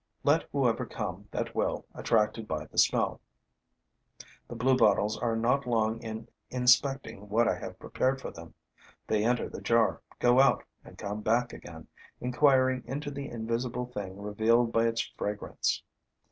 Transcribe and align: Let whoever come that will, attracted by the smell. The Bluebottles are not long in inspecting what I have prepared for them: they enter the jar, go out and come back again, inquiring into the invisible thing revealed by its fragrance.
Let 0.23 0.49
whoever 0.51 0.87
come 0.87 1.27
that 1.29 1.53
will, 1.53 1.85
attracted 1.93 2.47
by 2.47 2.65
the 2.65 2.79
smell. 2.79 3.21
The 4.47 4.55
Bluebottles 4.55 5.15
are 5.19 5.35
not 5.35 5.67
long 5.67 6.01
in 6.01 6.27
inspecting 6.49 7.29
what 7.29 7.47
I 7.47 7.53
have 7.59 7.77
prepared 7.77 8.19
for 8.19 8.31
them: 8.31 8.55
they 9.05 9.23
enter 9.23 9.47
the 9.47 9.61
jar, 9.61 10.01
go 10.17 10.39
out 10.39 10.63
and 10.83 10.97
come 10.97 11.21
back 11.21 11.53
again, 11.53 11.87
inquiring 12.19 12.83
into 12.87 13.11
the 13.11 13.29
invisible 13.29 13.85
thing 13.85 14.19
revealed 14.19 14.71
by 14.71 14.87
its 14.87 15.01
fragrance. 15.17 15.83